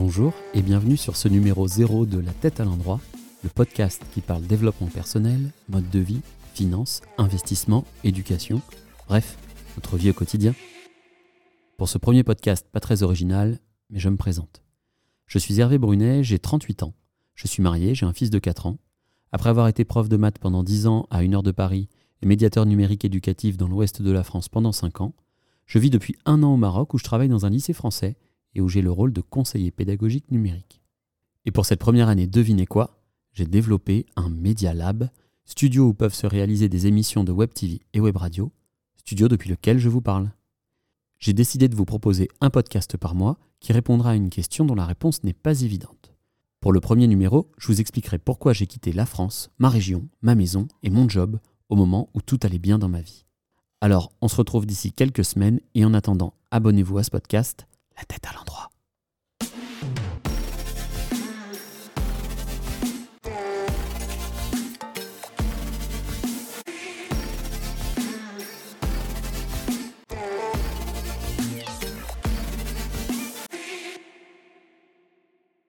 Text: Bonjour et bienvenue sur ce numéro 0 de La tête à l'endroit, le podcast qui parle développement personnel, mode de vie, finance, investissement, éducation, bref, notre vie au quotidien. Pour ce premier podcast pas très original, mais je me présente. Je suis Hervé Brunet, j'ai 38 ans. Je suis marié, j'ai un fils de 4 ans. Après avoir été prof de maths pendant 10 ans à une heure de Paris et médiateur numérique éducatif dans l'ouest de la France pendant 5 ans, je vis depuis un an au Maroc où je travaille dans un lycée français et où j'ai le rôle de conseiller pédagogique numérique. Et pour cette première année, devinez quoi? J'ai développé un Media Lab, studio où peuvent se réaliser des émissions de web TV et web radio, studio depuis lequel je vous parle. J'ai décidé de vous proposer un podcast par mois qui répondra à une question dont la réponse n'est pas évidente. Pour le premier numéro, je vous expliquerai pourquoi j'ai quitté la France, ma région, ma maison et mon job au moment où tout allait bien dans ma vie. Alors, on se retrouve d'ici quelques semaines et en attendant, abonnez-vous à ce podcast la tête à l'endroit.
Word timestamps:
Bonjour 0.00 0.32
et 0.54 0.62
bienvenue 0.62 0.96
sur 0.96 1.16
ce 1.16 1.26
numéro 1.26 1.66
0 1.66 2.06
de 2.06 2.20
La 2.20 2.30
tête 2.30 2.60
à 2.60 2.64
l'endroit, 2.64 3.00
le 3.42 3.48
podcast 3.48 4.00
qui 4.14 4.20
parle 4.20 4.42
développement 4.42 4.86
personnel, 4.86 5.50
mode 5.68 5.90
de 5.90 5.98
vie, 5.98 6.20
finance, 6.54 7.00
investissement, 7.18 7.84
éducation, 8.04 8.62
bref, 9.08 9.36
notre 9.74 9.96
vie 9.96 10.10
au 10.10 10.12
quotidien. 10.12 10.54
Pour 11.78 11.88
ce 11.88 11.98
premier 11.98 12.22
podcast 12.22 12.64
pas 12.70 12.78
très 12.78 13.02
original, 13.02 13.58
mais 13.90 13.98
je 13.98 14.08
me 14.08 14.16
présente. 14.16 14.62
Je 15.26 15.40
suis 15.40 15.58
Hervé 15.58 15.78
Brunet, 15.78 16.22
j'ai 16.22 16.38
38 16.38 16.84
ans. 16.84 16.94
Je 17.34 17.48
suis 17.48 17.64
marié, 17.64 17.96
j'ai 17.96 18.06
un 18.06 18.12
fils 18.12 18.30
de 18.30 18.38
4 18.38 18.66
ans. 18.66 18.78
Après 19.32 19.50
avoir 19.50 19.66
été 19.66 19.84
prof 19.84 20.08
de 20.08 20.16
maths 20.16 20.38
pendant 20.38 20.62
10 20.62 20.86
ans 20.86 21.08
à 21.10 21.24
une 21.24 21.34
heure 21.34 21.42
de 21.42 21.50
Paris 21.50 21.88
et 22.22 22.26
médiateur 22.26 22.66
numérique 22.66 23.04
éducatif 23.04 23.56
dans 23.56 23.66
l'ouest 23.66 24.00
de 24.00 24.12
la 24.12 24.22
France 24.22 24.48
pendant 24.48 24.70
5 24.70 25.00
ans, 25.00 25.14
je 25.66 25.80
vis 25.80 25.90
depuis 25.90 26.14
un 26.24 26.44
an 26.44 26.54
au 26.54 26.56
Maroc 26.56 26.94
où 26.94 26.98
je 26.98 27.04
travaille 27.04 27.28
dans 27.28 27.46
un 27.46 27.50
lycée 27.50 27.72
français 27.72 28.16
et 28.58 28.60
où 28.60 28.68
j'ai 28.68 28.82
le 28.82 28.90
rôle 28.90 29.12
de 29.12 29.20
conseiller 29.20 29.70
pédagogique 29.70 30.32
numérique. 30.32 30.82
Et 31.44 31.52
pour 31.52 31.64
cette 31.64 31.78
première 31.78 32.08
année, 32.08 32.26
devinez 32.26 32.66
quoi? 32.66 33.00
J'ai 33.32 33.46
développé 33.46 34.04
un 34.16 34.28
Media 34.28 34.74
Lab, 34.74 35.10
studio 35.44 35.86
où 35.86 35.94
peuvent 35.94 36.12
se 36.12 36.26
réaliser 36.26 36.68
des 36.68 36.88
émissions 36.88 37.22
de 37.22 37.30
web 37.30 37.54
TV 37.54 37.80
et 37.92 38.00
web 38.00 38.16
radio, 38.16 38.50
studio 38.96 39.28
depuis 39.28 39.48
lequel 39.48 39.78
je 39.78 39.88
vous 39.88 40.00
parle. 40.00 40.32
J'ai 41.20 41.34
décidé 41.34 41.68
de 41.68 41.76
vous 41.76 41.84
proposer 41.84 42.28
un 42.40 42.50
podcast 42.50 42.96
par 42.96 43.14
mois 43.14 43.38
qui 43.60 43.72
répondra 43.72 44.10
à 44.10 44.14
une 44.16 44.28
question 44.28 44.64
dont 44.64 44.74
la 44.74 44.86
réponse 44.86 45.22
n'est 45.22 45.32
pas 45.32 45.62
évidente. 45.62 46.12
Pour 46.60 46.72
le 46.72 46.80
premier 46.80 47.06
numéro, 47.06 47.52
je 47.58 47.68
vous 47.68 47.80
expliquerai 47.80 48.18
pourquoi 48.18 48.52
j'ai 48.52 48.66
quitté 48.66 48.92
la 48.92 49.06
France, 49.06 49.50
ma 49.58 49.68
région, 49.68 50.08
ma 50.20 50.34
maison 50.34 50.66
et 50.82 50.90
mon 50.90 51.08
job 51.08 51.38
au 51.68 51.76
moment 51.76 52.10
où 52.12 52.22
tout 52.22 52.40
allait 52.42 52.58
bien 52.58 52.78
dans 52.78 52.88
ma 52.88 53.02
vie. 53.02 53.24
Alors, 53.80 54.10
on 54.20 54.26
se 54.26 54.34
retrouve 54.34 54.66
d'ici 54.66 54.90
quelques 54.90 55.24
semaines 55.24 55.60
et 55.76 55.84
en 55.84 55.94
attendant, 55.94 56.34
abonnez-vous 56.50 56.98
à 56.98 57.04
ce 57.04 57.10
podcast 57.10 57.68
la 57.98 58.04
tête 58.04 58.26
à 58.26 58.32
l'endroit. 58.32 58.67